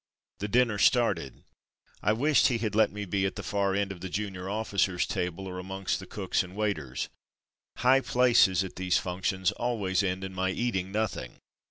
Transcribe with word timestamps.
The 0.39 0.47
dinner 0.47 0.79
started. 0.79 1.43
I 2.01 2.13
wish 2.13 2.47
he 2.47 2.57
had 2.57 2.73
let 2.73 2.91
me 2.91 3.05
be 3.05 3.27
at 3.27 3.35
the 3.35 3.43
far 3.43 3.75
end 3.75 3.91
of 3.91 4.01
the 4.01 4.09
junior 4.09 4.49
officers' 4.49 5.05
table, 5.05 5.45
or 5.45 5.59
amongst 5.59 5.99
the 5.99 6.07
cooks 6.07 6.41
and 6.41 6.55
waiters. 6.55 7.07
High 7.77 8.01
places 8.01 8.63
at 8.63 8.77
these 8.77 8.97
functions 8.97 9.51
always 9.51 10.01
end 10.01 10.23
in 10.23 10.33
my 10.33 10.49
eating 10.49 10.91
nothing. 10.91 11.35